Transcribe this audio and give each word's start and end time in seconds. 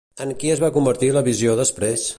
En 0.23 0.31
qui 0.43 0.49
es 0.53 0.63
va 0.63 0.71
convertir 0.79 1.11
la 1.19 1.25
visió 1.29 1.57
després? 1.65 2.09